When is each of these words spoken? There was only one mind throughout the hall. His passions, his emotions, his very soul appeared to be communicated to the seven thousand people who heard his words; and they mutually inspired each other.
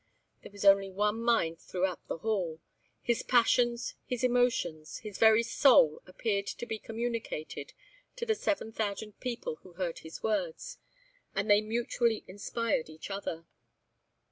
There 0.41 0.51
was 0.51 0.65
only 0.65 0.89
one 0.89 1.21
mind 1.21 1.59
throughout 1.61 2.07
the 2.07 2.17
hall. 2.17 2.59
His 3.03 3.21
passions, 3.21 3.93
his 4.03 4.23
emotions, 4.23 4.97
his 4.97 5.19
very 5.19 5.43
soul 5.43 6.01
appeared 6.07 6.47
to 6.47 6.65
be 6.65 6.79
communicated 6.79 7.73
to 8.15 8.25
the 8.25 8.33
seven 8.33 8.71
thousand 8.71 9.19
people 9.19 9.57
who 9.57 9.73
heard 9.73 9.99
his 9.99 10.23
words; 10.23 10.79
and 11.35 11.51
they 11.51 11.61
mutually 11.61 12.23
inspired 12.27 12.89
each 12.89 13.11
other. 13.11 13.45